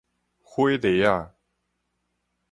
[0.41, 1.31] 火犁仔